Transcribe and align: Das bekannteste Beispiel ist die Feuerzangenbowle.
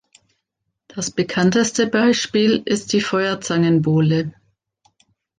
Das 0.87 1.11
bekannteste 1.11 1.85
Beispiel 1.85 2.63
ist 2.65 2.91
die 2.93 3.01
Feuerzangenbowle. 3.01 4.33